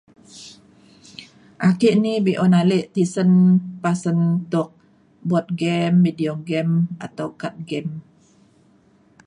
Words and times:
ake 1.67 1.89
ni 2.03 2.11
be’un 2.25 2.53
ale 2.61 2.79
tisen 2.93 3.31
pasen 3.83 4.19
tuk 4.51 4.69
board 5.27 5.47
game 5.61 5.97
video 6.05 6.33
game 6.49 6.73
atau 7.05 7.27
card 7.41 7.55
game 7.69 7.91